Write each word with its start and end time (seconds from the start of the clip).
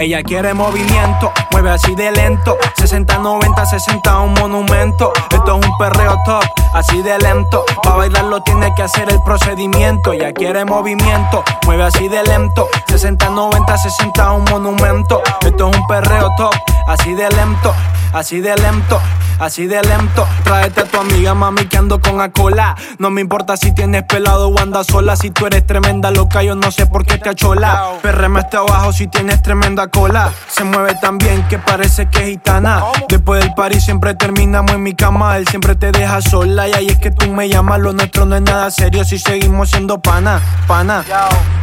Ella 0.00 0.22
quiere 0.22 0.54
movimiento, 0.54 1.30
mueve 1.52 1.70
así 1.72 1.94
de 1.94 2.10
lento. 2.10 2.56
60, 2.74 3.18
90, 3.18 3.66
60, 3.66 4.20
un 4.20 4.32
monumento. 4.32 5.12
Esto 5.30 5.58
es 5.58 5.66
un 5.66 5.78
perreo 5.78 6.16
top, 6.24 6.42
así 6.72 7.02
de 7.02 7.18
lento. 7.18 7.66
Para 7.82 7.96
bailarlo 7.96 8.42
tiene 8.42 8.74
que 8.74 8.82
hacer 8.82 9.10
el 9.10 9.22
procedimiento. 9.22 10.14
Ella 10.14 10.32
quiere 10.32 10.64
movimiento, 10.64 11.44
mueve 11.66 11.82
así 11.82 12.08
de 12.08 12.22
lento. 12.22 12.68
60, 12.88 13.28
90, 13.28 13.76
60, 13.76 14.32
un 14.32 14.44
monumento. 14.44 15.22
Esto 15.42 15.68
es 15.68 15.76
un 15.76 15.86
perreo 15.86 16.30
top, 16.38 16.54
así 16.86 17.12
de 17.12 17.28
lento, 17.28 17.74
así 18.12 18.40
de 18.40 18.54
lento 18.56 19.00
así 19.40 19.66
de 19.66 19.82
lento. 19.82 20.28
Tráete 20.44 20.84
tu 20.84 20.99
amiga, 21.20 21.34
mami, 21.34 21.66
que 21.66 21.76
ando 21.76 22.00
con 22.00 22.20
acola. 22.22 22.74
No 22.98 23.10
me 23.10 23.20
importa 23.20 23.54
si 23.56 23.72
tienes 23.72 24.04
pelado 24.04 24.48
o 24.48 24.58
andas 24.58 24.86
sola. 24.86 25.16
Si 25.16 25.30
tú 25.30 25.46
eres 25.46 25.66
tremenda 25.66 26.10
loca, 26.10 26.42
yo 26.42 26.54
no 26.54 26.70
sé 26.70 26.86
por 26.86 27.04
qué 27.04 27.18
te 27.18 27.28
achola. 27.28 27.92
Perreme 28.00 28.40
hasta 28.40 28.58
abajo 28.58 28.90
si 28.94 29.06
tienes 29.06 29.42
tremenda 29.42 29.88
cola. 29.88 30.32
Se 30.48 30.64
mueve 30.64 30.94
tan 30.94 31.18
bien 31.18 31.46
que 31.48 31.58
parece 31.58 32.08
que 32.08 32.20
es 32.20 32.24
gitana. 32.30 32.82
Después 33.08 33.42
del 33.42 33.52
party 33.52 33.80
siempre 33.80 34.14
terminamos 34.14 34.72
en 34.72 34.82
mi 34.82 34.94
cama. 34.94 35.36
Él 35.36 35.46
siempre 35.46 35.74
te 35.74 35.92
deja 35.92 36.22
sola. 36.22 36.68
Y 36.68 36.72
ahí 36.72 36.86
es 36.86 36.98
que 36.98 37.10
tú 37.10 37.30
me 37.30 37.50
llamas. 37.50 37.80
Lo 37.80 37.92
nuestro 37.92 38.24
no 38.24 38.36
es 38.36 38.42
nada 38.42 38.70
serio 38.70 39.04
si 39.04 39.18
seguimos 39.18 39.68
siendo 39.68 40.00
pana, 40.00 40.40
pana. 40.66 41.04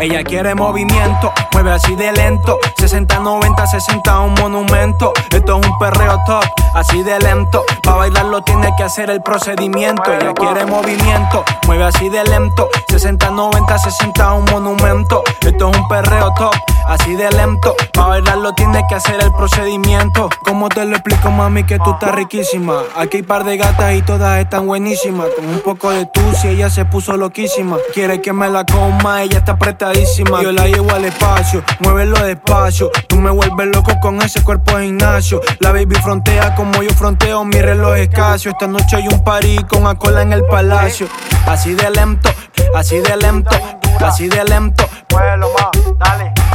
Ella 0.00 0.24
quiere 0.24 0.54
movimiento, 0.54 1.32
mueve 1.52 1.72
así 1.72 1.94
de 1.94 2.10
lento. 2.12 2.58
60, 2.78 3.18
90, 3.18 3.66
60, 3.66 4.20
un 4.20 4.34
monumento. 4.34 5.12
Esto 5.30 5.60
es 5.60 5.66
un 5.66 5.78
perreo 5.78 6.22
top, 6.24 6.44
así 6.74 7.02
de 7.02 7.18
lento. 7.18 7.64
Pa' 7.82 7.96
bailarlo 7.96 8.42
tiene 8.42 8.72
que 8.76 8.84
hacer 8.84 9.10
el 9.10 9.20
procedimiento. 9.42 10.12
Ella 10.12 10.32
quiere 10.34 10.66
movimiento, 10.66 11.44
mueve 11.66 11.84
así 11.84 12.08
de 12.08 12.22
lento. 12.24 12.68
60, 12.88 13.30
90, 13.30 13.78
60, 13.78 14.32
un 14.34 14.44
monumento. 14.44 15.24
Esto 15.40 15.70
es 15.70 15.76
un 15.76 15.88
perreo 15.88 16.32
top, 16.34 16.54
así 16.92 17.14
de 17.16 17.30
lento. 17.30 17.74
Pa' 17.92 18.06
bailarlo 18.06 18.52
tiene 18.54 18.84
que 18.88 18.94
hacer 18.94 19.22
el 19.22 19.32
procedimiento. 19.32 20.28
¿Cómo 20.44 20.68
te 20.68 20.84
lo 20.84 20.92
explico, 20.92 21.30
mami, 21.30 21.64
que 21.64 21.78
tú 21.78 21.92
estás 21.92 22.14
riquísima? 22.14 22.82
Aquí 22.96 23.18
hay 23.18 23.22
par 23.22 23.44
de 23.44 23.56
gatas 23.56 23.94
y 23.94 24.02
todas 24.02 24.38
están 24.40 24.66
buenísimas. 24.66 25.28
Con 25.36 25.48
un 25.48 25.60
poco 25.60 25.90
de 25.90 26.06
tu 26.06 26.20
si 26.34 26.48
ella 26.48 26.70
se 26.70 26.84
puso 26.84 27.16
loquísima. 27.16 27.76
Quiere 27.94 28.20
que 28.20 28.32
me 28.32 28.48
la 28.48 28.64
coma, 28.64 29.22
ella 29.22 29.38
está 29.38 29.52
apretadísima. 29.52 30.42
Yo 30.42 30.52
la 30.52 30.66
llevo 30.66 30.90
al 30.92 31.04
espacio, 31.04 31.62
muévelo 31.80 32.18
despacio. 32.24 32.90
Tú 33.08 33.16
me 33.16 33.30
vuelves 33.30 33.68
loco 33.74 33.98
con 34.00 34.20
ese 34.22 34.42
cuerpo 34.42 34.76
de 34.76 34.86
gimnasio. 34.86 35.40
La 35.60 35.72
baby 35.72 35.96
frontea 35.96 36.54
como 36.54 36.82
yo 36.82 36.90
fronteo 36.90 37.44
mi 37.44 37.60
reloj 37.60 37.96
escaso. 37.96 38.50
Esta 38.50 38.66
noche 38.66 38.96
hay 38.96 39.08
un 39.08 39.24
party 39.24 39.64
con 39.64 39.82
cola 39.96 40.22
en 40.22 40.32
el 40.32 40.44
palacio. 40.44 41.06
Así 41.46 41.74
de 41.74 41.90
lento, 41.90 42.30
así 42.74 42.98
de 42.98 43.16
lento, 43.16 43.56
así 44.00 44.28
de 44.28 44.44
lento. 44.44 44.84
Así 45.12 45.80
de 45.80 45.81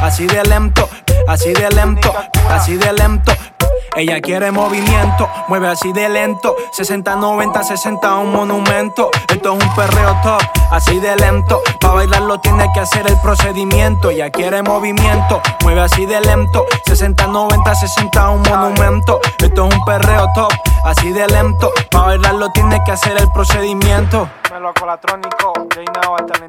así 0.01 0.25
de 0.25 0.43
lento, 0.43 0.89
así 1.27 2.77
de 2.77 2.93
lento. 2.93 3.31
Ella 3.95 4.21
quiere 4.21 4.51
movimiento, 4.51 5.27
mueve 5.47 5.69
así 5.69 5.91
de 5.91 6.07
lento. 6.07 6.55
60, 6.71 7.15
90, 7.15 7.63
60, 7.63 8.15
un 8.17 8.31
monumento. 8.31 9.09
Esto 9.27 9.57
es 9.57 9.63
un 9.63 9.75
perreo 9.75 10.15
top, 10.21 10.41
así 10.71 10.99
de 10.99 11.15
lento. 11.15 11.61
Pa' 11.81 11.93
bailarlo 11.93 12.39
tiene 12.39 12.67
que 12.75 12.81
hacer 12.81 13.07
el 13.07 13.19
procedimiento. 13.21 14.11
Ella 14.11 14.29
quiere 14.29 14.61
movimiento, 14.61 15.41
mueve 15.63 15.81
así 15.81 16.05
de 16.05 16.21
lento. 16.21 16.65
60, 16.85 17.25
90, 17.25 17.73
60, 17.75 18.29
un 18.29 18.41
monumento. 18.43 19.19
Esto 19.39 19.67
es 19.67 19.75
un 19.75 19.85
perreo 19.85 20.27
top, 20.35 20.53
así 20.85 21.11
de 21.11 21.27
lento. 21.27 21.71
Pa' 21.89 22.05
bailarlo 22.05 22.51
tiene 22.51 22.79
que 22.85 22.91
hacer 22.91 23.17
el 23.17 23.31
procedimiento. 23.31 24.29
Melo 24.51 24.73
colatrónico, 24.79 25.53
J 25.55 25.81
el 25.81 26.25
talento 26.27 26.27
manaba. 26.27 26.46